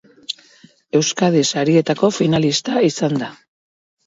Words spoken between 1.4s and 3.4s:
Sarietako finalista izan da.